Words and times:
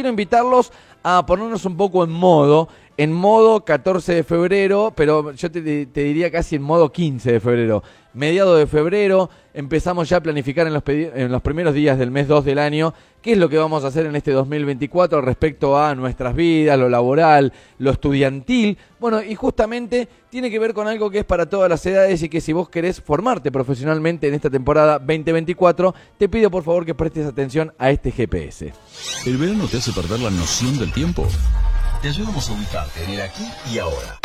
quiero 0.00 0.08
invitarlos 0.08 0.72
a 1.02 1.26
ponernos 1.26 1.66
un 1.66 1.76
poco 1.76 2.02
en 2.02 2.10
modo, 2.10 2.68
en 3.00 3.14
modo 3.14 3.64
14 3.64 4.14
de 4.14 4.24
febrero, 4.24 4.92
pero 4.94 5.32
yo 5.32 5.50
te, 5.50 5.62
diría 5.62 6.30
casi 6.30 6.56
en 6.56 6.60
modo 6.60 6.92
15 6.92 7.32
de 7.32 7.40
febrero. 7.40 7.82
Mediado 8.12 8.56
de 8.56 8.66
febrero, 8.66 9.30
empezamos 9.54 10.06
ya 10.06 10.18
a 10.18 10.20
planificar 10.20 10.66
en 10.66 10.74
los, 10.74 10.82
en 10.86 11.32
los 11.32 11.40
primeros 11.40 11.72
días 11.72 11.98
del 11.98 12.10
mes 12.10 12.28
2 12.28 12.44
del 12.44 12.58
año 12.58 12.92
qué 13.22 13.32
es 13.32 13.38
lo 13.38 13.48
que 13.48 13.56
vamos 13.56 13.84
a 13.84 13.86
hacer 13.86 14.04
en 14.04 14.16
este 14.16 14.32
2024 14.32 15.22
respecto 15.22 15.78
a 15.78 15.94
nuestras 15.94 16.34
vidas, 16.34 16.78
lo 16.78 16.90
laboral, 16.90 17.54
lo 17.78 17.90
estudiantil. 17.90 18.76
Bueno, 18.98 19.22
y 19.22 19.34
justamente 19.34 20.06
tiene 20.28 20.50
que 20.50 20.58
ver 20.58 20.74
con 20.74 20.86
algo 20.86 21.10
que 21.10 21.20
es 21.20 21.24
para 21.24 21.48
todas 21.48 21.70
las 21.70 21.86
edades 21.86 22.22
y 22.22 22.28
que 22.28 22.42
si 22.42 22.52
vos 22.52 22.68
querés 22.68 23.00
formarte 23.00 23.50
profesionalmente 23.50 24.28
en 24.28 24.34
esta 24.34 24.50
temporada 24.50 24.98
2024, 24.98 25.94
te 26.18 26.28
pido 26.28 26.50
por 26.50 26.64
favor 26.64 26.84
que 26.84 26.94
prestes 26.94 27.26
atención 27.26 27.72
a 27.78 27.90
este 27.90 28.10
GPS. 28.10 28.74
¿El 29.24 29.38
verano 29.38 29.66
te 29.68 29.78
hace 29.78 29.90
perder 29.92 30.20
la 30.20 30.30
noción 30.30 30.78
del 30.78 30.92
tiempo? 30.92 31.26
Te 32.02 32.08
ayudamos 32.08 32.48
a 32.48 32.54
ubicarte 32.54 33.04
en 33.04 33.10
el 33.10 33.20
aquí 33.20 33.44
y 33.70 33.78
ahora. 33.78 34.18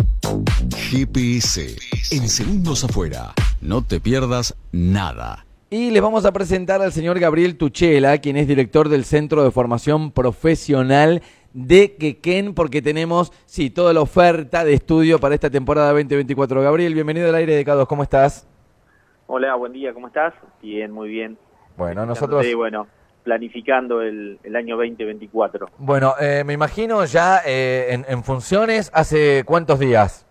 GPS, 0.77 1.75
en 2.15 2.29
segundos 2.29 2.85
afuera. 2.85 3.33
No 3.59 3.81
te 3.81 3.99
pierdas 3.99 4.55
nada. 4.71 5.45
Y 5.69 5.91
les 5.91 6.01
vamos 6.01 6.23
a 6.25 6.31
presentar 6.31 6.81
al 6.81 6.93
señor 6.93 7.19
Gabriel 7.19 7.57
Tuchela, 7.57 8.17
quien 8.19 8.37
es 8.37 8.47
director 8.47 8.87
del 8.87 9.03
Centro 9.03 9.43
de 9.43 9.51
Formación 9.51 10.11
Profesional 10.11 11.21
de 11.51 11.97
Quequén, 11.97 12.53
porque 12.53 12.81
tenemos, 12.81 13.33
sí, 13.45 13.69
toda 13.69 13.91
la 13.91 13.99
oferta 13.99 14.63
de 14.63 14.73
estudio 14.73 15.19
para 15.19 15.35
esta 15.35 15.49
temporada 15.49 15.89
2024. 15.89 16.61
Gabriel, 16.61 16.93
bienvenido 16.93 17.27
al 17.27 17.35
aire 17.35 17.55
de 17.55 17.65
K2, 17.65 17.87
¿cómo 17.87 18.03
estás? 18.03 18.47
Hola, 19.27 19.53
buen 19.55 19.73
día, 19.73 19.93
¿cómo 19.93 20.07
estás? 20.07 20.33
Bien, 20.61 20.91
muy 20.91 21.09
bien. 21.09 21.37
Bueno, 21.75 22.05
nosotros... 22.05 22.45
bueno, 22.55 22.87
planificando 23.25 24.03
el, 24.03 24.39
año 24.55 24.77
2024. 24.77 25.67
Bueno, 25.79 26.13
eh, 26.21 26.43
me 26.45 26.53
imagino 26.53 27.03
ya 27.05 27.39
eh, 27.45 28.03
en, 28.07 28.23
funciones, 28.23 28.91
¿hace 28.93 29.43
cuántos 29.43 29.79
días? 29.79 30.27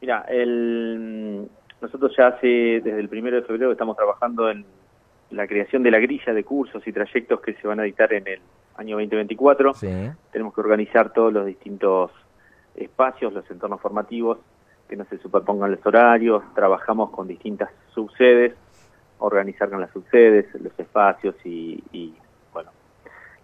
Mira, 0.00 0.24
el, 0.28 1.48
nosotros 1.80 2.14
ya 2.16 2.28
hace, 2.28 2.46
desde 2.46 3.00
el 3.00 3.08
primero 3.08 3.36
de 3.36 3.42
febrero, 3.42 3.72
estamos 3.72 3.96
trabajando 3.96 4.48
en 4.50 4.64
la 5.30 5.48
creación 5.48 5.82
de 5.82 5.90
la 5.90 5.98
grilla 5.98 6.32
de 6.32 6.44
cursos 6.44 6.86
y 6.86 6.92
trayectos 6.92 7.40
que 7.40 7.54
se 7.54 7.66
van 7.66 7.80
a 7.80 7.82
dictar 7.82 8.12
en 8.12 8.28
el 8.28 8.40
año 8.76 8.96
2024. 8.96 9.72
Tenemos 10.30 10.54
que 10.54 10.60
organizar 10.60 11.12
todos 11.12 11.32
los 11.32 11.44
distintos 11.44 12.12
espacios, 12.76 13.32
los 13.32 13.50
entornos 13.50 13.80
formativos, 13.80 14.38
que 14.88 14.96
no 14.96 15.04
se 15.06 15.18
superpongan 15.18 15.72
los 15.72 15.84
horarios, 15.84 16.44
trabajamos 16.54 17.10
con 17.10 17.26
distintas 17.26 17.70
subsedes, 17.92 18.54
organizar 19.22 19.70
con 19.70 19.80
las 19.80 19.90
subsedes, 19.90 20.46
los 20.60 20.78
espacios 20.78 21.34
y, 21.44 22.14
bueno, 22.52 22.70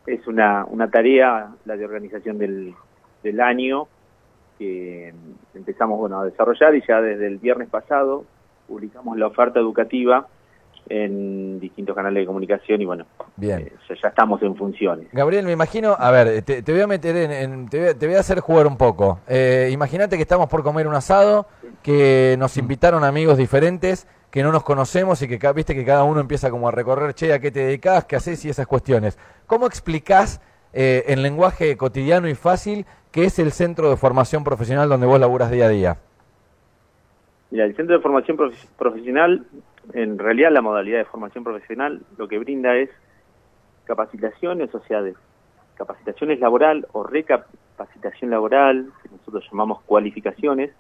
es 0.06 0.26
una, 0.26 0.64
una 0.64 0.90
tarea 0.90 1.50
la 1.64 1.76
de 1.76 1.84
organización 1.84 2.38
del, 2.38 2.74
del 3.22 3.40
año 3.40 3.88
que 4.58 5.14
empezamos 5.54 5.98
bueno, 5.98 6.20
a 6.20 6.24
desarrollar 6.24 6.74
y 6.74 6.82
ya 6.86 7.00
desde 7.00 7.26
el 7.26 7.38
viernes 7.38 7.68
pasado 7.68 8.24
publicamos 8.66 9.16
la 9.16 9.28
oferta 9.28 9.60
educativa 9.60 10.26
en 10.88 11.60
distintos 11.60 11.94
canales 11.94 12.22
de 12.22 12.26
comunicación 12.26 12.80
y 12.80 12.84
bueno, 12.84 13.06
Bien. 13.36 13.60
Eh, 13.60 13.72
ya, 14.02 14.08
estamos 14.08 14.42
en 14.42 14.56
funciones. 14.56 15.08
Gabriel, 15.12 15.44
me 15.44 15.52
imagino, 15.52 15.94
a 15.98 16.10
ver, 16.10 16.42
te, 16.42 16.62
voy 16.62 16.80
a 16.80 16.86
meter 16.86 17.16
en, 17.16 17.68
te, 17.68 17.94
voy 17.94 18.14
a, 18.14 18.20
hacer 18.20 18.40
jugar 18.40 18.66
un 18.66 18.76
poco. 18.76 19.20
Eh, 19.28 19.68
Imagínate 19.72 20.16
que 20.16 20.22
estamos 20.22 20.48
por 20.48 20.62
comer 20.62 20.86
un 20.86 20.94
asado, 20.94 21.46
que 21.82 22.36
nos 22.38 22.56
invitaron 22.56 23.04
amigos 23.04 23.36
diferentes, 23.36 24.06
que 24.30 24.42
no 24.42 24.52
nos 24.52 24.62
conocemos 24.62 25.22
y 25.22 25.28
que 25.28 25.52
viste 25.52 25.74
que 25.74 25.84
cada 25.84 26.04
uno 26.04 26.20
empieza 26.20 26.50
como 26.50 26.68
a 26.68 26.70
recorrer, 26.70 27.14
che, 27.14 27.32
¿a 27.32 27.40
qué 27.40 27.50
te 27.50 27.60
dedicas? 27.60 28.04
¿Qué 28.04 28.16
haces? 28.16 28.44
Y 28.44 28.50
esas 28.50 28.66
cuestiones. 28.66 29.18
¿Cómo 29.46 29.66
explicás 29.66 30.40
eh, 30.72 31.04
en 31.08 31.22
lenguaje 31.22 31.76
cotidiano 31.76 32.28
y 32.28 32.34
fácil 32.34 32.84
qué 33.10 33.24
es 33.24 33.38
el 33.38 33.52
centro 33.52 33.88
de 33.88 33.96
formación 33.96 34.44
profesional 34.44 34.88
donde 34.88 35.06
vos 35.06 35.18
laburas 35.18 35.50
día 35.50 35.66
a 35.66 35.70
día? 35.70 35.96
Mira, 37.50 37.64
el 37.64 37.74
centro 37.74 37.96
de 37.96 38.02
formación 38.02 38.36
profesional, 38.76 39.46
en 39.94 40.18
realidad 40.18 40.52
la 40.52 40.60
modalidad 40.60 40.98
de 40.98 41.04
formación 41.06 41.44
profesional 41.44 42.02
lo 42.18 42.28
que 42.28 42.38
brinda 42.38 42.76
es 42.76 42.90
capacitaciones, 43.86 44.74
o 44.74 44.80
sea, 44.80 45.00
de 45.00 45.14
capacitaciones 45.76 46.40
laboral 46.40 46.86
o 46.92 47.04
recapacitación 47.04 48.30
laboral, 48.30 48.90
que 49.02 49.08
nosotros 49.08 49.46
llamamos 49.50 49.80
cualificaciones, 49.84 50.72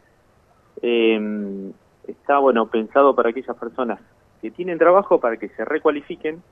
eh, 0.82 1.72
está 2.12 2.38
bueno 2.38 2.66
pensado 2.66 3.14
para 3.14 3.30
aquellas 3.30 3.56
personas 3.56 4.00
que 4.40 4.50
tienen 4.50 4.78
trabajo 4.78 5.20
para 5.20 5.36
que 5.36 5.48
se 5.50 5.64
recualifiquen 5.64 6.42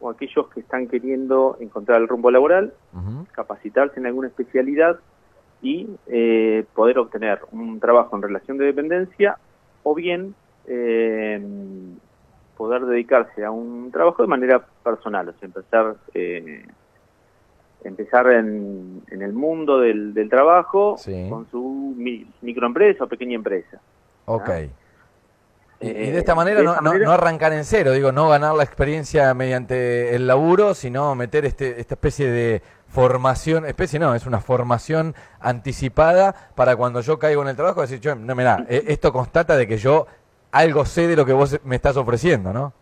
o 0.00 0.10
aquellos 0.10 0.48
que 0.48 0.60
están 0.60 0.86
queriendo 0.86 1.56
encontrar 1.60 2.00
el 2.00 2.08
rumbo 2.08 2.30
laboral, 2.30 2.72
capacitarse 3.32 3.98
en 3.98 4.06
alguna 4.06 4.28
especialidad 4.28 4.98
y 5.60 5.88
eh, 6.06 6.64
poder 6.74 6.98
obtener 6.98 7.40
un 7.50 7.80
trabajo 7.80 8.14
en 8.14 8.22
relación 8.22 8.58
de 8.58 8.66
dependencia 8.66 9.38
o 9.82 9.94
bien 9.94 10.34
eh, 10.66 11.42
poder 12.56 12.84
dedicarse 12.86 13.44
a 13.44 13.50
un 13.50 13.90
trabajo 13.90 14.22
de 14.22 14.28
manera 14.28 14.64
personal, 14.84 15.28
o 15.28 15.32
sea, 15.32 15.46
empezar, 15.46 15.96
eh, 16.14 16.64
empezar 17.82 18.30
en, 18.32 19.02
el 19.10 19.32
mundo 19.32 19.80
del, 19.80 20.28
trabajo 20.28 20.96
con 21.28 21.48
su 21.50 21.94
microempresa 22.42 23.04
o 23.04 23.08
pequeña 23.08 23.34
empresa. 23.34 23.80
Ok. 24.26 24.50
Y, 25.80 25.92
de 25.92 26.18
esta 26.18 26.34
manera, 26.34 26.60
no, 26.62 26.80
no, 26.80 27.12
arrancar 27.12 27.52
en 27.52 27.64
cero, 27.64 27.92
digo, 27.92 28.10
no 28.10 28.28
ganar 28.28 28.54
la 28.56 28.64
experiencia 28.64 29.32
mediante 29.32 30.16
el 30.16 30.26
laburo, 30.26 30.74
sino 30.74 31.14
meter 31.14 31.44
este, 31.44 31.80
esta 31.80 31.94
especie 31.94 32.28
de 32.28 32.62
formación, 32.88 33.64
especie 33.64 34.00
no, 34.00 34.12
es 34.14 34.26
una 34.26 34.40
formación 34.40 35.14
anticipada 35.38 36.34
para 36.56 36.74
cuando 36.74 37.00
yo 37.00 37.20
caigo 37.20 37.42
en 37.42 37.48
el 37.48 37.56
trabajo, 37.56 37.82
decir, 37.82 38.00
yo, 38.00 38.16
no, 38.16 38.34
mira, 38.34 38.66
eh, 38.68 38.84
esto 38.88 39.12
constata 39.12 39.56
de 39.56 39.68
que 39.68 39.76
yo 39.76 40.08
algo 40.50 40.84
sé 40.84 41.06
de 41.06 41.14
lo 41.14 41.24
que 41.24 41.32
vos 41.32 41.60
me 41.64 41.76
estás 41.76 41.96
ofreciendo, 41.96 42.52
¿no? 42.52 42.72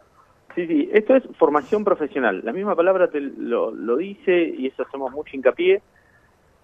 Sí, 0.55 0.67
sí, 0.67 0.89
esto 0.91 1.15
es 1.15 1.25
formación 1.39 1.85
profesional. 1.85 2.41
La 2.45 2.53
misma 2.55 2.75
palabra 2.75 3.11
te 3.11 3.21
lo, 3.21 3.73
lo 3.73 3.97
dice 3.99 4.55
y 4.57 4.69
eso 4.69 4.85
hacemos 4.85 5.13
mucho 5.13 5.37
hincapié 5.37 5.83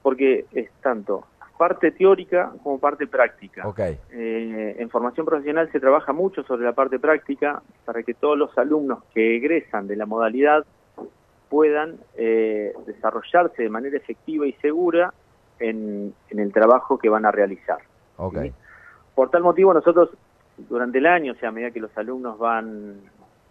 porque 0.00 0.46
es 0.52 0.70
tanto 0.80 1.26
parte 1.62 1.92
teórica 1.92 2.50
como 2.64 2.80
parte 2.80 3.06
práctica. 3.06 3.68
Okay. 3.68 3.96
Eh, 4.10 4.74
en 4.80 4.90
formación 4.90 5.24
profesional 5.24 5.70
se 5.70 5.78
trabaja 5.78 6.12
mucho 6.12 6.42
sobre 6.42 6.64
la 6.64 6.72
parte 6.72 6.98
práctica 6.98 7.62
para 7.84 8.02
que 8.02 8.14
todos 8.14 8.36
los 8.36 8.58
alumnos 8.58 9.04
que 9.14 9.36
egresan 9.36 9.86
de 9.86 9.94
la 9.94 10.04
modalidad 10.04 10.66
puedan 11.48 11.98
eh, 12.16 12.72
desarrollarse 12.84 13.62
de 13.62 13.68
manera 13.68 13.96
efectiva 13.96 14.44
y 14.44 14.54
segura 14.54 15.14
en, 15.60 16.12
el 16.30 16.52
trabajo 16.52 16.98
que 16.98 17.08
van 17.08 17.26
a 17.26 17.30
realizar. 17.30 17.78
Okay. 18.16 18.52
Por 19.14 19.30
tal 19.30 19.44
motivo 19.44 19.72
nosotros 19.72 20.10
durante 20.68 20.98
el 20.98 21.06
año, 21.06 21.34
o 21.34 21.36
sea, 21.36 21.50
a 21.50 21.52
medida 21.52 21.70
que 21.70 21.78
los 21.78 21.96
alumnos 21.96 22.40
van, 22.40 22.96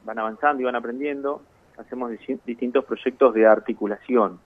van 0.03 0.19
avanzando 0.19 0.61
y 0.61 0.65
van 0.65 0.75
aprendiendo, 0.75 1.43
hacemos 1.77 2.11
distintos 2.45 2.83
proyectos 2.83 3.33
de 3.33 3.47
articulación. 3.47 4.37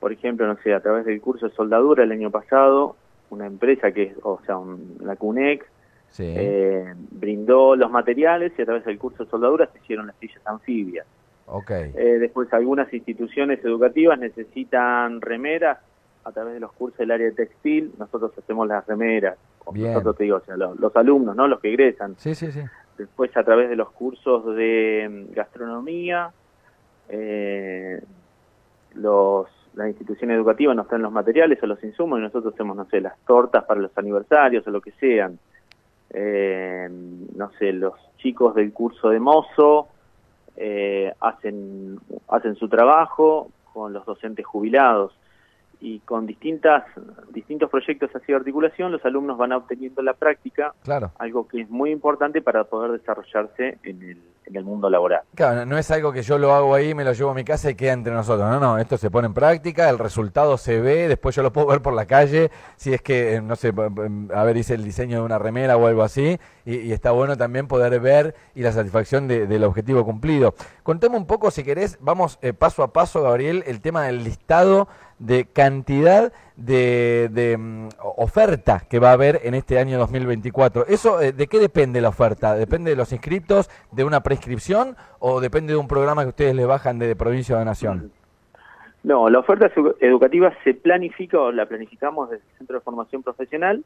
Por 0.00 0.12
ejemplo, 0.12 0.46
no 0.46 0.56
sé, 0.62 0.74
a 0.74 0.80
través 0.80 1.04
del 1.06 1.20
curso 1.20 1.48
de 1.48 1.54
soldadura 1.54 2.04
el 2.04 2.12
año 2.12 2.30
pasado, 2.30 2.96
una 3.30 3.46
empresa 3.46 3.92
que 3.92 4.04
es, 4.04 4.16
o 4.22 4.40
sea, 4.44 4.56
la 5.00 5.16
CUNEX, 5.16 5.64
eh, 6.18 6.94
brindó 7.10 7.76
los 7.76 7.90
materiales 7.90 8.52
y 8.56 8.62
a 8.62 8.64
través 8.64 8.84
del 8.84 8.98
curso 8.98 9.24
de 9.24 9.30
soldadura 9.30 9.68
se 9.72 9.78
hicieron 9.78 10.06
las 10.06 10.16
sillas 10.16 10.40
anfibias. 10.46 11.06
Okay. 11.46 11.92
Eh, 11.94 12.18
después 12.18 12.52
algunas 12.52 12.92
instituciones 12.92 13.64
educativas 13.64 14.18
necesitan 14.18 15.20
remeras 15.20 15.78
a 16.24 16.32
través 16.32 16.54
de 16.54 16.60
los 16.60 16.72
cursos 16.72 16.98
del 16.98 17.12
área 17.12 17.26
de 17.26 17.32
textil, 17.32 17.92
nosotros 17.98 18.32
hacemos 18.36 18.66
las 18.66 18.84
remeras, 18.84 19.38
nosotros 19.64 20.16
te 20.16 20.24
digo, 20.24 20.38
o 20.38 20.40
sea, 20.40 20.56
los, 20.56 20.96
alumnos, 20.96 21.36
¿no? 21.36 21.46
Los 21.46 21.60
que 21.60 21.68
egresan. 21.68 22.16
Sí, 22.18 22.34
sí, 22.34 22.50
sí. 22.50 22.62
Después 22.98 23.36
a 23.36 23.44
través 23.44 23.68
de 23.68 23.76
los 23.76 23.90
cursos 23.90 24.56
de 24.56 25.08
mm, 25.08 25.34
gastronomía, 25.34 26.30
eh, 27.08 28.02
los 28.94 29.46
las 29.76 29.88
instituciones 29.88 30.36
educativas 30.36 30.74
nos 30.74 30.88
traen 30.88 31.02
los 31.02 31.12
materiales 31.12 31.62
o 31.62 31.66
los 31.66 31.82
insumos 31.84 32.18
y 32.18 32.22
nosotros 32.22 32.54
hacemos, 32.54 32.76
no 32.76 32.86
sé, 32.86 33.00
las 33.00 33.16
tortas 33.20 33.64
para 33.64 33.80
los 33.80 33.96
aniversarios 33.96 34.66
o 34.66 34.70
lo 34.70 34.80
que 34.80 34.92
sean. 34.92 35.38
Eh, 36.10 36.88
no 37.36 37.50
sé, 37.58 37.72
los 37.72 37.94
chicos 38.16 38.54
del 38.54 38.72
curso 38.72 39.10
de 39.10 39.20
mozo 39.20 39.88
eh, 40.56 41.12
hacen, 41.20 42.00
hacen 42.28 42.56
su 42.56 42.68
trabajo 42.68 43.50
con 43.74 43.92
los 43.92 44.06
docentes 44.06 44.46
jubilados 44.46 45.12
y 45.78 45.98
con 46.00 46.26
distintas 46.26 46.84
distintos 47.34 47.68
proyectos 47.68 48.08
así 48.16 48.28
de 48.28 48.36
articulación 48.36 48.92
los 48.92 49.04
alumnos 49.04 49.36
van 49.36 49.52
obteniendo 49.52 50.00
la 50.00 50.14
práctica 50.14 50.72
claro. 50.82 51.10
algo 51.18 51.46
que 51.46 51.60
es 51.60 51.68
muy 51.68 51.90
importante 51.90 52.40
para 52.40 52.64
poder 52.64 52.92
desarrollarse 52.92 53.76
en 53.82 54.02
el, 54.02 54.18
en 54.46 54.56
el 54.56 54.64
mundo 54.64 54.88
laboral. 54.88 55.22
Claro, 55.34 55.66
no 55.66 55.76
es 55.76 55.90
algo 55.90 56.12
que 56.12 56.22
yo 56.22 56.38
lo 56.38 56.54
hago 56.54 56.74
ahí, 56.74 56.94
me 56.94 57.04
lo 57.04 57.12
llevo 57.12 57.30
a 57.30 57.34
mi 57.34 57.44
casa 57.44 57.70
y 57.70 57.74
queda 57.74 57.92
entre 57.92 58.12
nosotros. 58.12 58.48
No, 58.48 58.60
no, 58.60 58.78
esto 58.78 58.96
se 58.96 59.10
pone 59.10 59.26
en 59.26 59.34
práctica, 59.34 59.90
el 59.90 59.98
resultado 59.98 60.56
se 60.56 60.80
ve, 60.80 61.08
después 61.08 61.34
yo 61.34 61.42
lo 61.42 61.52
puedo 61.52 61.66
ver 61.66 61.82
por 61.82 61.94
la 61.94 62.06
calle, 62.06 62.50
si 62.76 62.94
es 62.94 63.02
que, 63.02 63.34
eh, 63.34 63.42
no 63.42 63.56
sé, 63.56 63.72
a 64.34 64.44
ver, 64.44 64.56
hice 64.56 64.74
el 64.74 64.84
diseño 64.84 65.18
de 65.18 65.24
una 65.24 65.38
remera 65.38 65.76
o 65.76 65.86
algo 65.86 66.02
así, 66.02 66.38
y, 66.64 66.92
está 66.92 67.10
bueno 67.10 67.36
también 67.36 67.66
poder 67.66 67.98
ver 68.00 68.34
y 68.54 68.62
la 68.62 68.72
satisfacción 68.72 69.28
del 69.28 69.64
objetivo 69.64 70.04
cumplido. 70.04 70.54
Contemos 70.82 71.20
un 71.20 71.26
poco, 71.26 71.50
si 71.50 71.64
querés, 71.64 71.98
vamos 72.00 72.38
eh, 72.42 72.52
paso 72.52 72.82
a 72.82 72.92
paso, 72.92 73.22
Gabriel, 73.22 73.64
el 73.66 73.80
tema 73.80 74.04
del 74.04 74.24
listado 74.24 74.88
de 75.18 75.46
cantidad 75.46 76.32
de, 76.56 77.28
de 77.32 77.56
mm, 77.56 77.88
oferta 78.16 78.82
que 78.88 78.98
va 78.98 79.10
a 79.10 79.12
haber 79.12 79.40
en 79.44 79.54
este 79.54 79.78
año 79.78 79.98
2024. 79.98 80.86
¿Eso 80.86 81.20
eh, 81.20 81.32
de 81.32 81.46
qué 81.46 81.58
depende 81.58 82.00
la 82.00 82.08
oferta? 82.08 82.54
¿Depende 82.54 82.90
de 82.90 82.96
los 82.96 83.12
inscriptos, 83.12 83.70
de 83.92 84.04
una 84.04 84.22
prescripción 84.22 84.96
o 85.18 85.40
depende 85.40 85.74
de 85.74 85.78
un 85.78 85.88
programa 85.88 86.22
que 86.22 86.30
ustedes 86.30 86.54
le 86.54 86.64
bajan 86.64 86.98
de, 86.98 87.14
provincia 87.14 87.56
o 87.56 87.58
de 87.58 87.64
nación? 87.64 88.12
No, 89.04 89.30
la 89.30 89.38
oferta 89.38 89.70
educativa 90.00 90.52
se 90.64 90.74
planifica 90.74 91.38
o 91.38 91.52
la 91.52 91.66
planificamos 91.66 92.30
desde 92.30 92.44
el 92.44 92.58
Centro 92.58 92.78
de 92.78 92.80
Formación 92.80 93.22
Profesional 93.22 93.84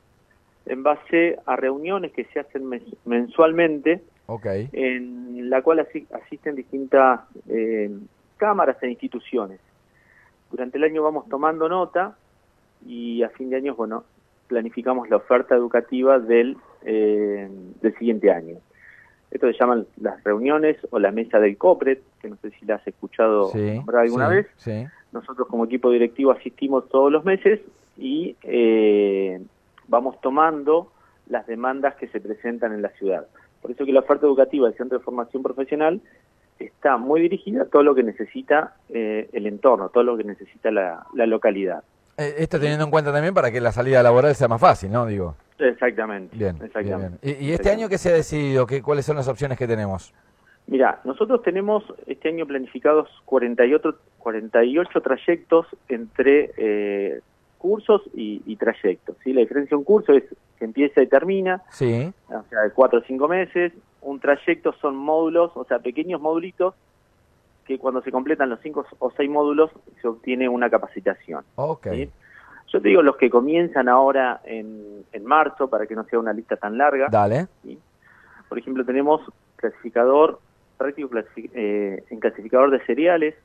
en 0.67 0.83
base 0.83 1.39
a 1.47 1.57
reuniones 1.57 2.13
que 2.13 2.25
se 2.27 2.41
hacen 2.41 2.71
mensualmente, 3.05 4.03
en 4.73 5.51
la 5.51 5.63
cual 5.63 5.87
asisten 6.13 6.55
distintas 6.55 7.21
eh, 7.49 7.91
cámaras 8.37 8.83
e 8.83 8.89
instituciones. 8.89 9.59
Durante 10.51 10.79
el 10.79 10.85
año 10.85 11.03
vamos 11.03 11.29
tomando 11.29 11.69
nota 11.69 12.17
y 12.87 13.23
a 13.23 13.29
fin 13.31 13.51
de 13.51 13.57
año, 13.57 13.75
bueno, 13.75 14.05
planificamos 14.49 15.09
la 15.11 15.17
oferta 15.17 15.55
educativa 15.55 16.19
del, 16.19 16.57
eh, 16.83 17.49
del 17.81 17.99
siguiente 17.99 18.31
año. 18.31 18.57
Esto 19.31 19.47
se 19.47 19.59
llaman 19.59 19.87
las 20.01 20.23
reuniones 20.25 20.77
o 20.91 20.99
la 20.99 21.13
mesa 21.13 21.39
del 21.39 21.57
COPRET, 21.57 22.03
que 22.21 22.29
no 22.29 22.37
sé 22.37 22.51
si 22.51 22.67
la 22.67 22.77
has 22.77 22.87
escuchado 22.87 23.53
alguna 23.95 24.29
vez. 24.29 24.49
Nosotros 25.13 25.47
como 25.49 25.65
equipo 25.65 25.91
directivo 25.91 26.33
asistimos 26.33 26.89
todos 26.89 27.13
los 27.13 27.25
meses 27.25 27.61
y 27.97 28.37
eh, 28.43 29.41
vamos 29.89 30.21
tomando 30.21 30.91
las 31.29 31.47
demandas 31.47 31.95
que 31.97 32.09
se 32.09 32.21
presentan 32.21 32.73
en 32.73 32.83
la 32.83 32.91
ciudad. 32.91 33.27
Por 33.63 33.71
eso 33.71 33.85
que 33.85 33.93
la 33.93 34.01
oferta 34.01 34.27
educativa 34.27 34.67
del 34.67 34.77
Centro 34.77 34.99
de 34.99 35.05
Formación 35.05 35.43
Profesional 35.43 36.01
está 36.59 36.97
muy 36.97 37.21
dirigida 37.21 37.63
a 37.63 37.67
todo 37.67 37.83
lo 37.83 37.95
que 37.95 38.03
necesita 38.03 38.75
eh, 38.89 39.29
el 39.33 39.47
entorno, 39.47 39.89
todo 39.89 40.05
lo 40.05 40.17
que 40.17 40.25
necesita 40.25 40.71
la, 40.71 41.07
localidad. 41.15 41.85
Eh, 42.21 42.35
esto 42.37 42.61
teniendo 42.61 42.85
en 42.85 42.91
cuenta 42.91 43.11
también 43.11 43.33
para 43.33 43.51
que 43.51 43.63
la 43.63 43.73
salida 43.73 44.03
laboral 44.03 44.35
sea 44.35 44.47
más 44.47 44.61
fácil, 44.61 44.93
¿no? 44.93 45.07
Digo. 45.07 45.37
Exactamente. 45.59 46.37
Bien, 46.37 46.55
exactamente. 46.63 47.19
¿Y, 47.41 47.53
este 47.53 47.71
año 47.71 47.89
qué 47.89 47.97
se 47.97 48.11
ha 48.11 48.13
decidido? 48.13 48.67
¿Qué, 48.67 48.83
¿Cuáles 48.83 49.07
son 49.07 49.17
las 49.17 49.27
opciones 49.27 49.57
que 49.57 49.67
tenemos? 49.67 50.13
Mira, 50.67 51.01
nosotros 51.05 51.43
tenemos 51.43 51.83
este 52.07 52.29
año 52.29 52.47
planificados 52.47 53.09
48, 53.25 53.95
48 54.19 55.01
trayectos 55.01 55.67
entre 55.89 56.51
eh, 56.59 57.21
cursos 57.57 58.03
y, 58.13 58.55
trayectos. 58.57 59.17
¿sí? 59.25 59.33
La 59.33 59.41
diferencia 59.41 59.71
de 59.71 59.79
un 59.79 59.85
curso 59.85 60.13
es 60.13 60.25
que 60.59 60.65
empieza 60.67 61.01
y 61.01 61.07
termina, 61.07 61.63
sí. 61.71 62.13
o 62.29 62.45
sea, 62.51 62.61
de 62.61 62.71
cuatro 62.73 62.99
o 62.99 63.03
cinco 63.03 63.29
meses. 63.29 63.73
Un 64.03 64.21
trayecto 64.21 64.75
son 64.75 64.95
módulos, 64.95 65.53
o 65.55 65.65
sea, 65.65 65.79
pequeños 65.79 66.21
módulitos 66.21 66.75
que 67.71 67.79
cuando 67.79 68.03
se 68.03 68.11
completan 68.11 68.51
los 68.51 68.59
cinco 68.61 68.85
o 68.99 69.13
seis 69.13 69.31
módulos 69.31 69.71
se 70.03 70.09
obtiene 70.09 70.49
una 70.49 70.69
capacitación. 70.69 71.45
Okay. 71.55 72.11
Yo 72.67 72.83
te 72.83 72.89
digo 72.89 73.01
los 73.01 73.17
que 73.17 73.31
comienzan 73.31 73.89
ahora 73.89 74.41
en, 74.45 75.05
en 75.13 75.25
marzo, 75.25 75.71
para 75.71 75.87
que 75.87 75.95
no 75.95 76.03
sea 76.05 76.19
una 76.19 76.33
lista 76.33 76.57
tan 76.57 76.77
larga. 76.77 77.07
Dale. 77.09 77.47
Por 78.49 78.59
ejemplo, 78.59 78.85
tenemos 78.85 79.21
clasificador, 79.55 80.41
práctico 80.79 81.11
eh, 81.37 82.03
en 82.11 82.19
clasificador 82.19 82.73
de 82.73 82.85
cereales, 82.87 83.37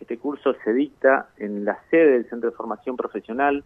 este 0.00 0.16
curso 0.16 0.54
se 0.64 0.72
dicta 0.72 1.28
en 1.36 1.66
la 1.66 1.78
sede 1.90 2.12
del 2.12 2.28
Centro 2.30 2.48
de 2.48 2.56
Formación 2.56 2.96
Profesional, 2.96 3.64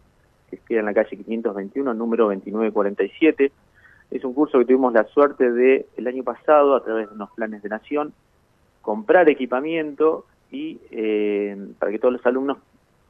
que 0.50 0.56
queda 0.56 0.80
en 0.80 0.86
la 0.86 0.94
calle 0.94 1.16
521, 1.16 1.94
número 1.94 2.24
2947. 2.24 3.52
Es 4.10 4.24
un 4.24 4.34
curso 4.34 4.58
que 4.58 4.64
tuvimos 4.64 4.92
la 4.92 5.04
suerte 5.04 5.52
de, 5.52 5.86
el 5.96 6.08
año 6.08 6.24
pasado, 6.24 6.74
a 6.74 6.82
través 6.82 7.08
de 7.08 7.14
unos 7.14 7.30
planes 7.32 7.62
de 7.62 7.68
nación, 7.68 8.12
comprar 8.82 9.28
equipamiento 9.28 10.26
y 10.50 10.78
eh, 10.90 11.56
para 11.78 11.90
que 11.90 11.98
todos 11.98 12.12
los 12.12 12.26
alumnos 12.26 12.58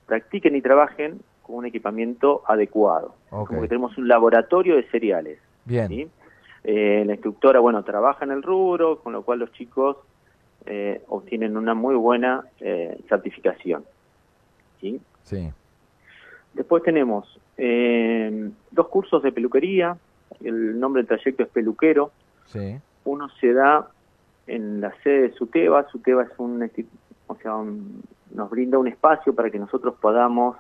practiquen 0.07 0.55
y 0.55 0.63
trabajen 0.63 1.21
con 1.43 1.57
un 1.57 1.67
equipamiento 1.67 2.43
adecuado. 2.47 3.15
Como 3.31 3.63
que 3.63 3.69
tenemos 3.69 3.97
un 3.99 4.07
laboratorio 4.07 4.77
de 4.77 4.85
cereales. 4.85 5.39
Bien. 5.65 6.11
Eh, 6.65 7.03
la 7.05 7.13
instructora, 7.15 7.59
bueno, 7.59 7.83
trabaja 7.83 8.25
en 8.25 8.31
el 8.31 8.43
rubro, 8.43 9.01
con 9.01 9.13
lo 9.13 9.23
cual 9.23 9.41
los 9.41 9.53
chicos 9.53 9.97
eh, 10.67 11.03
obtienen 11.09 11.57
una 11.57 11.75
muy 11.75 11.97
buena 11.97 12.45
eh, 12.61 12.97
certificación. 13.09 13.85
¿sí? 14.81 15.01
Sí. 15.25 15.51
Después 16.55 16.83
tenemos 16.83 17.41
eh, 17.57 18.51
dos 18.71 18.89
cursos 18.89 19.23
de 19.23 19.33
peluquería, 19.33 19.97
el 20.45 20.79
nombre 20.79 21.03
del 21.03 21.09
trayecto 21.09 21.43
es 21.43 21.49
peluquero. 21.49 22.13
Sí. 22.47 22.79
Uno 23.05 23.29
se 23.41 23.53
da 23.53 23.89
en 24.47 24.81
la 24.81 24.93
sede 25.03 25.29
de 25.29 25.33
Suteba, 25.33 25.89
Suteba 25.91 26.25
es 26.25 26.31
un, 26.39 26.69
o 27.27 27.37
sea, 27.37 27.55
nos 28.35 28.51
brinda 28.51 28.79
un 28.79 28.89
espacio 28.89 29.35
para 29.35 29.51
que 29.51 29.59
nosotros 29.59 29.95
podamos 30.01 30.57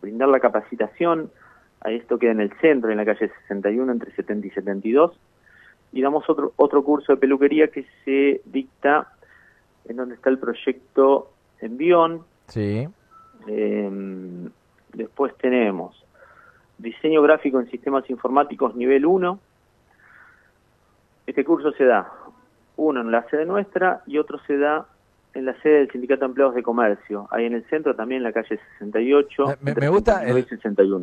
brindar 0.00 0.28
la 0.28 0.40
capacitación, 0.40 1.30
a 1.82 1.90
esto 1.90 2.18
queda 2.18 2.32
en 2.32 2.40
el 2.40 2.52
centro, 2.60 2.90
en 2.90 2.96
la 2.96 3.04
calle 3.04 3.30
61, 3.46 3.92
entre 3.92 4.12
70 4.12 4.46
y 4.46 4.50
72, 4.50 5.18
y 5.92 6.02
damos 6.02 6.28
otro, 6.28 6.52
otro 6.56 6.84
curso 6.84 7.12
de 7.12 7.18
peluquería 7.18 7.68
que 7.68 7.86
se 8.04 8.42
dicta 8.44 9.08
en 9.86 9.96
donde 9.96 10.14
está 10.14 10.30
el 10.30 10.38
proyecto 10.38 11.30
Envión. 11.60 12.22
Sí. 12.48 12.88
Em, 13.46 14.50
después 14.92 15.36
tenemos 15.38 16.04
diseño 16.78 17.22
gráfico 17.22 17.60
en 17.60 17.70
sistemas 17.70 18.08
informáticos 18.08 18.74
nivel 18.74 19.06
1. 19.06 19.38
Este 21.26 21.44
curso 21.44 21.72
se 21.72 21.84
da 21.84 22.10
uno 22.80 23.00
en 23.00 23.10
la 23.10 23.28
sede 23.28 23.44
nuestra 23.44 24.02
y 24.06 24.18
otro 24.18 24.38
se 24.46 24.56
da 24.56 24.86
en 25.32 25.44
la 25.44 25.54
sede 25.62 25.80
del 25.80 25.90
Sindicato 25.92 26.20
de 26.20 26.26
Empleados 26.26 26.56
de 26.56 26.62
Comercio, 26.62 27.28
ahí 27.30 27.44
en 27.44 27.52
el 27.52 27.64
centro, 27.68 27.94
también 27.94 28.18
en 28.18 28.24
la 28.24 28.32
calle 28.32 28.58
68. 28.78 29.44
Me, 29.60 29.88
gusta 29.88 30.24
el, 30.26 30.44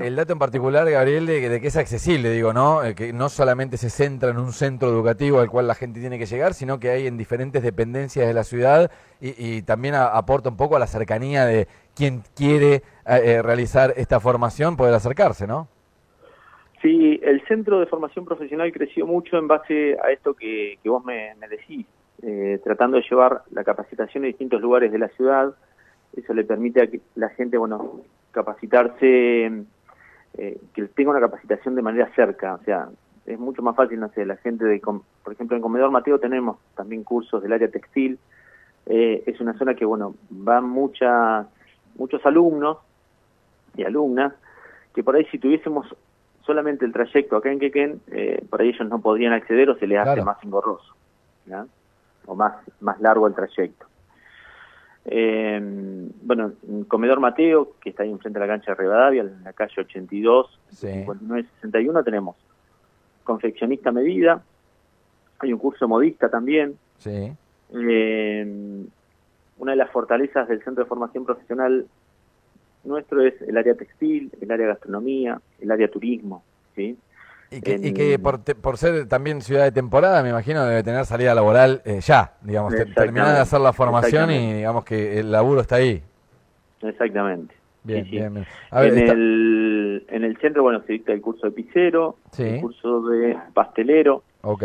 el, 0.02 0.16
dato 0.18 0.34
en 0.34 0.40
particular, 0.40 0.90
Gabriel, 0.90 1.26
de, 1.26 1.62
que 1.62 1.68
es 1.68 1.78
accesible, 1.78 2.32
digo, 2.32 2.52
¿no? 2.52 2.84
Eh, 2.84 2.94
que 2.94 3.14
no 3.14 3.30
solamente 3.30 3.78
se 3.78 3.90
centra 3.90 4.32
en 4.32 4.38
un 4.38 4.52
centro 4.52 4.90
educativo 4.90 5.40
al 5.40 5.50
cual 5.50 5.68
la 5.68 5.76
gente 5.76 6.02
tiene 6.02 6.20
que 6.20 6.26
llegar, 6.26 6.54
sino 6.54 6.78
que 6.78 6.90
hay 6.90 7.08
en 7.08 7.18
diferentes 7.18 7.64
dependencias 7.64 8.28
de 8.28 8.34
la 8.34 8.44
ciudad 8.44 8.92
y, 9.22 9.62
también 9.62 9.96
aporta 9.96 10.50
un 10.50 10.58
poco 10.58 10.76
a 10.76 10.80
la 10.80 10.88
cercanía 10.88 11.46
de 11.46 11.68
quien 11.96 12.22
quiere 12.36 12.76
eh, 12.76 12.82
eh, 13.06 13.42
realizar 13.42 13.94
esta 13.96 14.20
formación, 14.20 14.76
poder 14.76 14.94
acercarse, 14.94 15.48
¿no? 15.48 15.70
Sí, 16.82 17.20
el 17.24 17.42
centro 17.48 17.80
de 17.80 17.88
formación 17.88 18.26
profesional 18.26 18.72
creció 18.72 19.08
mucho 19.08 19.38
en 19.38 19.48
base 19.48 19.98
a 20.04 20.12
esto 20.12 20.36
que, 20.36 20.78
vos 20.86 21.04
me 21.04 21.34
decís 21.50 21.86
eh, 22.22 22.60
tratando 22.64 22.98
de 22.98 23.06
llevar 23.08 23.44
la 23.52 23.64
capacitación 23.64 24.24
a 24.24 24.28
distintos 24.28 24.62
lugares 24.62 24.92
de 24.92 25.00
la 25.00 25.08
ciudad. 25.10 25.54
Eso 26.16 26.34
le 26.34 26.44
permite 26.44 26.82
a 26.82 26.88
que 26.88 27.02
la 27.16 27.30
gente, 27.30 27.58
bueno, 27.58 28.02
capacitarse, 28.32 29.46
eh, 30.38 30.58
que 30.74 30.84
tenga 30.96 31.12
una 31.12 31.20
capacitación 31.20 31.76
de 31.76 31.82
manera 31.82 32.12
cerca. 32.16 32.56
O 32.56 32.64
sea, 32.64 32.90
es 33.26 33.40
mucho 33.40 33.62
más 33.62 33.76
fácil, 33.76 34.00
no 34.00 34.10
sé, 34.10 34.26
la 34.26 34.38
gente 34.38 34.66
de, 34.66 34.80
por 34.80 35.34
ejemplo, 35.34 35.56
en 35.56 35.62
Comedor 35.62 35.92
Mateo 35.92 36.20
tenemos 36.20 36.58
también 36.76 37.04
cursos 37.04 37.44
del 37.44 37.54
área 37.54 37.70
textil. 37.70 38.18
Eh, 38.86 39.24
es 39.26 39.40
una 39.42 39.58
zona 39.58 39.76
que, 39.76 39.86
bueno, 39.86 40.16
van 40.30 40.68
muchas, 40.68 41.46
muchos 41.96 42.26
alumnos 42.26 42.78
y 43.76 43.84
alumnas 43.84 44.34
que 44.96 45.04
por 45.04 45.16
ahí 45.16 45.26
si 45.26 45.38
tuviésemos 45.38 45.96
solamente 46.48 46.86
el 46.86 46.94
trayecto 46.94 47.36
acá 47.36 47.52
en 47.52 47.60
Quequén, 47.60 48.02
eh, 48.12 48.44
por 48.50 48.62
ahí 48.62 48.70
ellos 48.70 48.88
no 48.88 49.00
podrían 49.00 49.34
acceder 49.34 49.70
o 49.70 49.78
se 49.78 49.86
les 49.86 50.00
hace 50.00 50.24
más 50.24 50.44
engorroso. 50.44 50.96
o 52.26 52.36
más, 52.36 52.56
más 52.82 53.00
largo 53.00 53.28
el 53.28 53.36
trayecto. 53.36 53.86
Eh, 55.06 55.62
bueno, 56.24 56.54
Comedor 56.88 57.20
Mateo, 57.20 57.74
que 57.80 57.92
está 57.92 58.04
ahí 58.04 58.12
enfrente 58.12 58.40
de 58.40 58.46
la 58.46 58.54
cancha 58.54 58.72
de 58.72 58.76
Rivadavia, 58.76 59.22
en 59.22 59.44
la 59.44 59.54
calle 59.54 59.76
82, 59.78 60.60
sí. 60.70 60.88
5961, 60.88 62.04
tenemos 62.04 62.36
confeccionista 63.24 63.92
medida, 63.92 64.42
hay 65.40 65.54
un 65.54 65.60
curso 65.60 65.88
modista 65.88 66.30
también. 66.30 66.78
Sí. 66.98 67.32
Eh, 67.74 68.86
una 69.60 69.72
de 69.72 69.78
las 69.78 69.92
fortalezas 69.92 70.48
del 70.48 70.64
Centro 70.64 70.84
de 70.84 70.90
Formación 70.90 71.26
Profesional 71.26 71.86
nuestro 72.88 73.22
es 73.22 73.40
el 73.42 73.58
área 73.58 73.76
textil, 73.76 74.32
el 74.40 74.52
área 74.52 74.68
gastronomía, 74.68 75.40
el 75.60 75.72
área 75.72 75.88
turismo, 75.90 76.44
¿sí? 76.76 76.98
Y 77.50 77.62
que, 77.62 78.20
por, 78.20 78.42
por, 78.42 78.78
ser 78.78 79.08
también 79.08 79.42
ciudad 79.42 79.64
de 79.64 79.72
temporada, 79.72 80.22
me 80.22 80.30
imagino, 80.30 80.66
debe 80.66 80.84
tener 80.84 81.06
salida 81.06 81.34
laboral 81.34 81.82
eh, 81.86 82.02
ya, 82.02 82.34
digamos, 82.42 82.74
terminar 82.94 83.34
de 83.34 83.40
hacer 83.40 83.62
la 83.62 83.72
formación 83.72 84.32
y 84.32 84.54
digamos 84.56 84.84
que 84.84 85.20
el 85.20 85.32
laburo 85.32 85.62
está 85.62 85.76
ahí. 85.76 86.04
Exactamente. 86.82 87.56
Bien, 87.84 88.04
bien, 88.04 88.46
en, 88.72 88.98
el, 88.98 90.06
en 90.10 90.24
el 90.26 90.38
centro, 90.40 90.62
bueno, 90.62 90.84
se 90.86 90.92
dicta 90.92 91.14
el 91.14 91.22
curso 91.22 91.48
de 91.48 91.54
pizzero, 91.54 92.18
el 92.38 92.60
curso 92.60 93.02
de 93.04 93.38
pastelero. 93.54 94.24
Ok. 94.42 94.64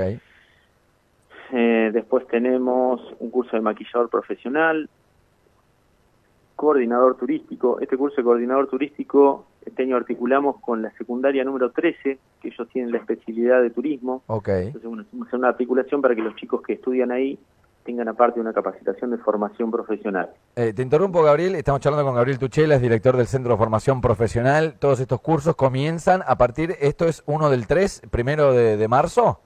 Eh, 1.52 1.90
después 1.92 2.26
tenemos 2.26 3.00
un 3.20 3.30
curso 3.30 3.56
de 3.56 3.62
maquillador 3.62 4.08
profesional, 4.08 4.88
coordinador 6.62 7.16
turístico. 7.16 7.80
Este 7.80 7.96
curso 7.96 8.18
de 8.18 8.22
coordinador 8.22 8.68
turístico 8.68 9.46
este 9.66 9.82
año 9.82 9.96
articulamos 9.96 10.60
con 10.60 10.80
la 10.80 10.92
secundaria 10.92 11.42
número 11.42 11.72
13, 11.72 12.18
que 12.40 12.48
ellos 12.48 12.68
tienen 12.72 12.92
la 12.92 12.98
especialidad 12.98 13.60
de 13.60 13.70
turismo. 13.70 14.22
Ok. 14.28 14.48
Entonces, 14.48 14.88
bueno, 14.88 15.04
una 15.32 15.48
articulación 15.48 16.00
para 16.00 16.14
que 16.14 16.20
los 16.20 16.36
chicos 16.36 16.62
que 16.62 16.74
estudian 16.74 17.10
ahí 17.10 17.36
tengan 17.82 18.06
aparte 18.06 18.38
una 18.38 18.52
capacitación 18.52 19.10
de 19.10 19.18
formación 19.18 19.72
profesional. 19.72 20.30
Eh, 20.54 20.72
te 20.72 20.82
interrumpo, 20.82 21.20
Gabriel. 21.24 21.56
Estamos 21.56 21.80
charlando 21.80 22.04
con 22.06 22.14
Gabriel 22.14 22.38
Tuchela, 22.38 22.76
es 22.76 22.80
director 22.80 23.16
del 23.16 23.26
Centro 23.26 23.54
de 23.54 23.58
Formación 23.58 24.00
Profesional. 24.00 24.76
Todos 24.78 25.00
estos 25.00 25.20
cursos 25.20 25.56
comienzan 25.56 26.22
a 26.24 26.38
partir, 26.38 26.76
esto 26.80 27.06
es 27.06 27.24
uno 27.26 27.50
del 27.50 27.66
3, 27.66 28.02
primero 28.12 28.52
de, 28.52 28.76
de 28.76 28.86
marzo. 28.86 29.40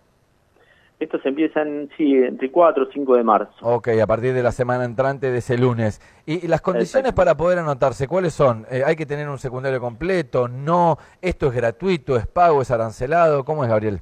Estos 0.98 1.24
empiezan, 1.26 1.90
sí, 1.96 2.14
entre 2.14 2.50
4 2.50 2.84
o 2.84 2.86
5 2.90 3.16
de 3.16 3.22
marzo. 3.22 3.52
Ok, 3.60 3.88
a 4.02 4.06
partir 4.06 4.32
de 4.32 4.42
la 4.42 4.50
semana 4.50 4.84
entrante 4.84 5.30
de 5.30 5.38
ese 5.38 5.58
lunes. 5.58 6.00
¿Y, 6.24 6.44
y 6.46 6.48
las 6.48 6.62
condiciones 6.62 7.12
para 7.12 7.36
poder 7.36 7.58
anotarse, 7.58 8.08
cuáles 8.08 8.32
son? 8.32 8.66
Eh, 8.70 8.82
¿Hay 8.84 8.96
que 8.96 9.04
tener 9.04 9.28
un 9.28 9.36
secundario 9.38 9.78
completo? 9.78 10.48
¿No? 10.48 10.96
¿Esto 11.20 11.48
es 11.48 11.54
gratuito? 11.54 12.16
¿Es 12.16 12.26
pago? 12.26 12.62
¿Es 12.62 12.70
arancelado? 12.70 13.44
¿Cómo 13.44 13.62
es, 13.62 13.68
Gabriel? 13.68 14.00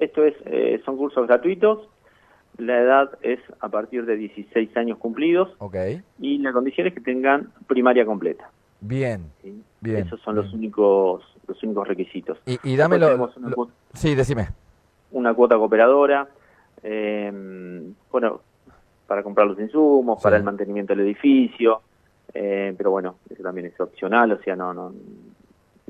Esto 0.00 0.24
es, 0.24 0.34
eh, 0.46 0.82
son 0.84 0.96
cursos 0.96 1.24
gratuitos. 1.28 1.88
La 2.58 2.80
edad 2.80 3.10
es 3.22 3.38
a 3.60 3.68
partir 3.68 4.04
de 4.04 4.16
16 4.16 4.76
años 4.76 4.98
cumplidos. 4.98 5.50
Ok. 5.58 5.76
Y 6.18 6.38
la 6.38 6.52
condición 6.52 6.88
es 6.88 6.94
que 6.94 7.00
tengan 7.00 7.52
primaria 7.68 8.04
completa. 8.04 8.50
Bien, 8.80 9.30
¿sí? 9.40 9.62
bien. 9.80 9.98
Esos 10.06 10.20
son 10.22 10.34
los 10.34 10.52
únicos 10.52 11.22
los 11.46 11.62
únicos 11.62 11.86
requisitos. 11.86 12.38
Y, 12.46 12.58
y 12.64 12.76
lo- 12.76 13.30
sí, 13.94 14.14
decime. 14.16 14.48
Una 15.12 15.34
cuota 15.34 15.56
cooperadora, 15.56 16.28
eh, 16.82 17.30
bueno, 18.10 18.40
para 19.06 19.22
comprar 19.22 19.46
los 19.46 19.58
insumos, 19.58 20.18
Sí. 20.18 20.22
para 20.24 20.36
el 20.36 20.42
mantenimiento 20.42 20.94
del 20.94 21.04
edificio, 21.06 21.80
eh, 22.34 22.74
pero 22.76 22.90
bueno, 22.90 23.16
eso 23.30 23.42
también 23.42 23.66
es 23.66 23.78
opcional, 23.80 24.32
o 24.32 24.38
sea, 24.42 24.56
no, 24.56 24.72
no 24.72 24.92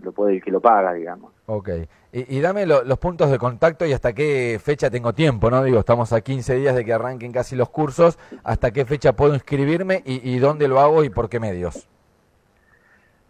lo 0.03 0.13
puede 0.13 0.35
el 0.35 0.43
que 0.43 0.51
lo 0.51 0.61
paga, 0.61 0.93
digamos. 0.93 1.33
Ok. 1.47 1.69
Y, 2.13 2.37
y 2.37 2.41
dame 2.41 2.67
lo- 2.67 2.83
los 2.83 2.99
puntos 2.99 3.31
de 3.31 3.39
contacto 3.39 3.87
y 3.87 3.93
hasta 3.93 4.13
qué 4.13 4.59
fecha 4.63 4.91
tengo 4.91 5.13
tiempo, 5.13 5.49
¿no? 5.51 5.63
Digo, 5.63 5.79
estamos 5.79 6.13
a 6.13 6.21
15 6.21 6.57
días 6.57 6.75
de 6.75 6.85
que 6.85 6.93
arranquen 6.93 7.31
casi 7.33 7.55
los 7.55 7.69
cursos. 7.71 8.19
¿Hasta 8.43 8.73
qué 8.73 8.85
fecha 8.85 9.13
puedo 9.15 9.35
inscribirme 9.35 10.03
y, 10.05 10.29
y 10.29 10.39
dónde 10.41 10.67
lo 10.67 10.81
hago 10.81 11.05
y 11.05 11.11
por 11.11 11.29
qué 11.29 11.39
medios? 11.39 11.89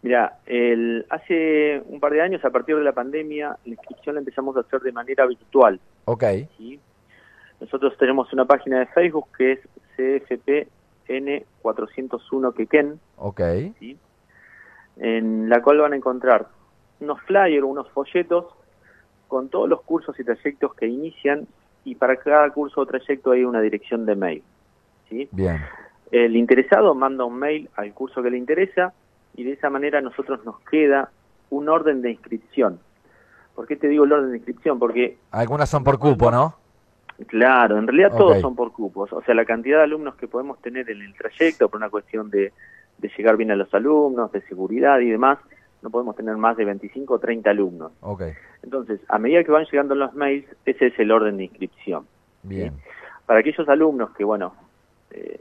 Mira, 0.02 0.38
el, 0.46 1.06
hace 1.10 1.80
un 1.86 2.00
par 2.00 2.12
de 2.12 2.20
años, 2.20 2.44
a 2.44 2.50
partir 2.50 2.76
de 2.76 2.82
la 2.82 2.90
pandemia, 2.92 3.56
la 3.64 3.70
inscripción 3.70 4.16
la 4.16 4.20
empezamos 4.20 4.56
a 4.56 4.60
hacer 4.60 4.80
de 4.80 4.90
manera 4.90 5.26
virtual. 5.26 5.78
Ok. 6.06 6.24
¿sí? 6.58 6.80
Nosotros 7.60 7.96
tenemos 7.98 8.32
una 8.32 8.44
página 8.44 8.80
de 8.80 8.86
Facebook 8.86 9.28
que 9.38 9.52
es 9.52 9.60
CFPN401 9.96 12.54
Quequén, 12.54 12.98
Ok. 13.16 13.40
¿sí? 13.78 13.96
en 14.96 15.48
la 15.48 15.62
cual 15.62 15.78
van 15.78 15.92
a 15.92 15.96
encontrar 15.96 16.48
unos 17.00 17.20
flyers, 17.22 17.64
unos 17.64 17.88
folletos 17.90 18.46
con 19.28 19.48
todos 19.48 19.68
los 19.68 19.82
cursos 19.82 20.18
y 20.18 20.24
trayectos 20.24 20.74
que 20.74 20.86
inician 20.86 21.46
y 21.84 21.94
para 21.94 22.16
cada 22.16 22.50
curso 22.50 22.80
o 22.80 22.86
trayecto 22.86 23.30
hay 23.30 23.44
una 23.44 23.60
dirección 23.60 24.04
de 24.04 24.16
mail. 24.16 24.42
¿sí? 25.08 25.28
Bien. 25.30 25.58
El 26.10 26.36
interesado 26.36 26.94
manda 26.94 27.24
un 27.24 27.38
mail 27.38 27.70
al 27.76 27.94
curso 27.94 28.22
que 28.22 28.30
le 28.30 28.36
interesa 28.36 28.92
y 29.34 29.44
de 29.44 29.52
esa 29.52 29.70
manera 29.70 29.98
a 29.98 30.02
nosotros 30.02 30.44
nos 30.44 30.60
queda 30.60 31.10
un 31.50 31.68
orden 31.68 32.02
de 32.02 32.10
inscripción. 32.10 32.80
¿Por 33.54 33.66
qué 33.66 33.76
te 33.76 33.88
digo 33.88 34.04
el 34.04 34.12
orden 34.12 34.30
de 34.30 34.38
inscripción? 34.38 34.78
Porque, 34.78 35.18
Algunas 35.30 35.68
son 35.68 35.84
por 35.84 35.98
cupo, 35.98 36.30
¿no? 36.30 36.56
claro, 37.26 37.78
en 37.78 37.86
realidad 37.86 38.16
todos 38.16 38.40
son 38.40 38.56
por 38.56 38.72
cupos. 38.72 39.12
O 39.12 39.22
sea, 39.22 39.34
la 39.34 39.44
cantidad 39.44 39.78
de 39.78 39.84
alumnos 39.84 40.16
que 40.16 40.26
podemos 40.26 40.60
tener 40.60 40.90
en 40.90 41.02
el 41.02 41.14
trayecto 41.14 41.68
por 41.68 41.78
una 41.78 41.90
cuestión 41.90 42.30
de, 42.30 42.52
de 42.98 43.10
llegar 43.16 43.36
bien 43.36 43.50
a 43.50 43.56
los 43.56 43.72
alumnos, 43.74 44.32
de 44.32 44.40
seguridad 44.42 44.98
y 45.00 45.10
demás, 45.10 45.38
no 45.82 45.90
podemos 45.90 46.16
tener 46.16 46.36
más 46.36 46.56
de 46.56 46.64
25 46.64 47.14
o 47.14 47.18
30 47.18 47.50
alumnos. 47.50 47.92
Ok. 48.00 48.22
Entonces, 48.62 49.00
a 49.08 49.18
medida 49.18 49.44
que 49.44 49.50
van 49.50 49.66
llegando 49.66 49.94
los 49.94 50.14
mails, 50.14 50.46
ese 50.64 50.86
es 50.86 50.98
el 50.98 51.10
orden 51.10 51.36
de 51.36 51.44
inscripción. 51.44 52.06
Bien. 52.42 52.72
Para 53.26 53.40
aquellos 53.40 53.68
alumnos 53.68 54.10
que, 54.12 54.24
bueno, 54.24 54.54
eh, 55.10 55.40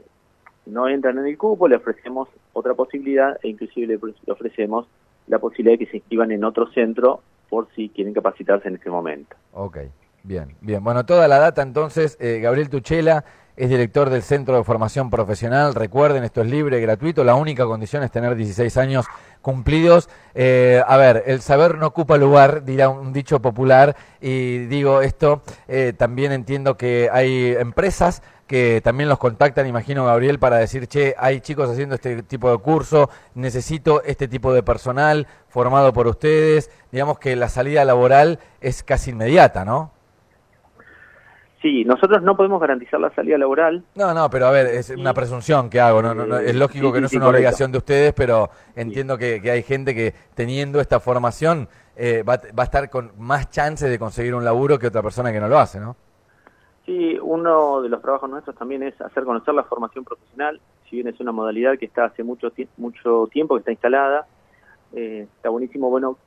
no 0.66 0.88
entran 0.88 1.18
en 1.18 1.26
el 1.26 1.36
cupo, 1.38 1.68
le 1.68 1.76
ofrecemos 1.76 2.28
otra 2.52 2.74
posibilidad 2.74 3.38
e 3.42 3.48
inclusive 3.48 3.86
le, 3.86 4.00
ofre- 4.00 4.14
le 4.26 4.32
ofrecemos 4.32 4.86
la 5.26 5.38
posibilidad 5.38 5.78
de 5.78 5.84
que 5.84 5.90
se 5.90 5.96
inscriban 5.98 6.30
en 6.30 6.44
otro 6.44 6.66
centro 6.72 7.20
por 7.48 7.68
si 7.74 7.88
quieren 7.90 8.14
capacitarse 8.14 8.68
en 8.68 8.76
ese 8.76 8.90
momento. 8.90 9.36
Ok. 9.52 9.78
Bien. 10.24 10.54
Bien. 10.60 10.82
Bueno, 10.84 11.04
toda 11.04 11.26
la 11.28 11.38
data 11.38 11.62
entonces, 11.62 12.16
eh, 12.20 12.38
Gabriel 12.40 12.70
Tuchela 12.70 13.24
es 13.56 13.68
director 13.68 14.10
del 14.10 14.22
Centro 14.22 14.56
de 14.56 14.64
Formación 14.64 15.10
Profesional. 15.10 15.74
Recuerden, 15.74 16.24
esto 16.24 16.40
es 16.40 16.48
libre, 16.48 16.80
gratuito. 16.80 17.24
La 17.24 17.34
única 17.34 17.66
condición 17.66 18.02
es 18.02 18.10
tener 18.10 18.34
16 18.34 18.76
años 18.78 19.06
cumplidos. 19.42 20.08
Eh, 20.34 20.82
a 20.86 20.96
ver, 20.96 21.24
el 21.26 21.42
saber 21.42 21.76
no 21.76 21.88
ocupa 21.88 22.16
lugar, 22.16 22.64
dirá 22.64 22.88
un 22.88 23.12
dicho 23.12 23.42
popular. 23.42 23.94
Y 24.20 24.66
digo 24.66 25.02
esto, 25.02 25.42
eh, 25.68 25.92
también 25.96 26.32
entiendo 26.32 26.76
que 26.76 27.10
hay 27.12 27.54
empresas 27.58 28.22
que 28.46 28.80
también 28.82 29.08
los 29.08 29.18
contactan, 29.18 29.66
imagino, 29.66 30.04
Gabriel, 30.04 30.38
para 30.38 30.58
decir, 30.58 30.86
che, 30.86 31.14
hay 31.16 31.40
chicos 31.40 31.70
haciendo 31.70 31.94
este 31.94 32.22
tipo 32.22 32.50
de 32.50 32.58
curso, 32.58 33.08
necesito 33.34 34.02
este 34.02 34.28
tipo 34.28 34.52
de 34.52 34.62
personal 34.62 35.26
formado 35.48 35.92
por 35.92 36.06
ustedes. 36.06 36.70
Digamos 36.90 37.18
que 37.18 37.34
la 37.36 37.48
salida 37.48 37.84
laboral 37.84 38.40
es 38.60 38.82
casi 38.82 39.10
inmediata, 39.10 39.64
¿no? 39.64 39.92
Sí, 41.62 41.84
nosotros 41.84 42.22
no 42.22 42.36
podemos 42.36 42.60
garantizar 42.60 42.98
la 42.98 43.14
salida 43.14 43.38
laboral. 43.38 43.84
No, 43.94 44.12
no, 44.12 44.28
pero 44.28 44.46
a 44.46 44.50
ver, 44.50 44.66
es 44.66 44.90
una 44.90 45.14
presunción 45.14 45.70
que 45.70 45.80
hago. 45.80 46.02
No, 46.02 46.12
no, 46.12 46.26
no, 46.26 46.38
es 46.38 46.56
lógico 46.56 46.88
Sí, 46.88 46.92
que 46.94 47.00
no 47.00 47.06
es 47.06 47.12
una 47.14 47.28
obligación 47.28 47.70
de 47.70 47.78
ustedes, 47.78 48.12
pero 48.12 48.50
entiendo 48.74 49.16
que, 49.16 49.40
que 49.40 49.52
hay 49.52 49.62
gente 49.62 49.94
que 49.94 50.12
teniendo 50.34 50.80
esta 50.80 50.98
formación 50.98 51.68
eh, 51.94 52.24
va, 52.28 52.40
va 52.58 52.62
a 52.62 52.64
estar 52.64 52.90
con 52.90 53.12
más 53.16 53.48
chances 53.50 53.88
de 53.88 53.96
conseguir 53.96 54.34
un 54.34 54.44
laburo 54.44 54.76
que 54.76 54.88
otra 54.88 55.02
persona 55.02 55.32
que 55.32 55.38
no 55.38 55.46
lo 55.46 55.56
hace, 55.58 55.78
¿no? 55.78 55.94
Sí, 56.84 57.16
uno 57.22 57.80
de 57.80 57.88
los 57.88 58.02
trabajos 58.02 58.28
nuestros 58.28 58.56
también 58.56 58.82
es 58.82 59.00
hacer 59.00 59.22
conocer 59.22 59.54
la 59.54 59.62
formación 59.62 60.04
profesional, 60.04 60.60
si 60.90 60.96
bien 60.96 61.08
es 61.08 61.20
una 61.20 61.30
modalidad 61.30 61.78
que 61.78 61.86
está 61.86 62.06
hace 62.06 62.24
mucho, 62.24 62.52
mucho 62.76 63.28
tiempo 63.30 63.54
que 63.54 63.60
está 63.60 63.70
instalada, 63.70 64.26
eh, 64.92 65.28
está 65.36 65.48
buenísimo, 65.48 65.90
bueno, 65.90 66.18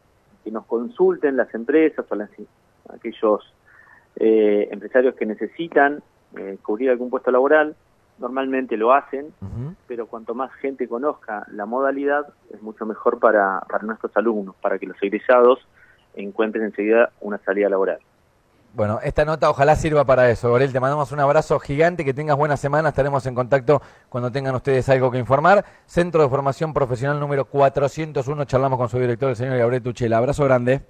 que 0.45 0.51
nos 0.51 0.65
consulten 0.65 1.35
las 1.35 1.53
empresas 1.53 2.05
o 2.09 2.15
las, 2.15 2.29
aquellos 2.87 3.53
eh, 4.17 4.69
empresarios 4.71 5.15
que 5.15 5.25
necesitan 5.25 6.01
eh, 6.37 6.57
cubrir 6.61 6.89
algún 6.89 7.09
puesto 7.09 7.31
laboral, 7.31 7.75
normalmente 8.19 8.77
lo 8.77 8.93
hacen, 8.93 9.33
pero 9.87 10.07
cuanto 10.07 10.33
más 10.33 10.51
gente 10.53 10.87
conozca 10.87 11.45
la 11.51 11.65
modalidad, 11.65 12.25
es 12.53 12.61
mucho 12.61 12.85
mejor 12.85 13.19
para, 13.19 13.61
para 13.69 13.83
nuestros 13.83 14.15
alumnos, 14.15 14.55
para 14.61 14.79
que 14.79 14.85
los 14.85 15.01
egresados 15.01 15.59
encuentren 16.15 16.65
enseguida 16.65 17.11
una 17.19 17.37
salida 17.39 17.69
laboral. 17.69 17.99
Bueno, 18.75 18.99
esta 19.01 19.23
nota 19.23 19.49
ojalá 19.49 19.77
sirva 19.77 20.03
para 20.03 20.29
eso. 20.29 20.49
Gabriel, 20.49 20.73
te 20.73 20.81
mandamos 20.81 21.09
un 21.13 21.21
abrazo 21.21 21.59
gigante, 21.59 22.03
que 22.03 22.13
tengas 22.13 22.35
buena 22.35 22.57
semana. 22.57 22.89
Estaremos 22.89 23.25
en 23.25 23.33
contacto 23.33 23.81
cuando 24.09 24.33
tengan 24.33 24.53
ustedes 24.53 24.89
algo 24.89 25.11
que 25.11 25.17
informar. 25.17 25.63
Centro 25.85 26.21
de 26.21 26.27
Formación 26.27 26.73
Profesional 26.73 27.17
número 27.17 27.45
401. 27.45 28.43
Charlamos 28.43 28.77
con 28.77 28.89
su 28.89 28.99
director, 28.99 29.29
el 29.29 29.37
señor 29.37 29.57
Gabriel 29.57 29.81
Tuchela. 29.81 30.17
Abrazo 30.17 30.43
grande. 30.43 30.81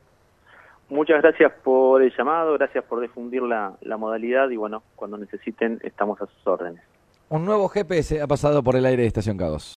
Muchas 0.90 1.22
gracias 1.22 1.52
por 1.64 2.04
el 2.04 2.14
llamado, 2.16 2.54
gracias 2.54 2.84
por 2.84 3.02
difundir 3.02 3.42
la, 3.42 3.74
la 3.82 3.98
modalidad 3.98 4.50
y 4.50 4.56
bueno, 4.56 4.84
cuando 4.96 5.18
necesiten 5.18 5.80
estamos 5.84 6.22
a 6.22 6.28
sus 6.28 6.48
órdenes. 6.48 6.82
Un 7.30 7.44
nuevo 7.44 7.68
GPS 7.68 8.22
ha 8.22 8.28
pasado 8.28 8.62
por 8.62 8.76
el 8.76 8.86
aire 8.86 9.02
de 9.02 9.08
Estación 9.08 9.38
K2. 9.38 9.74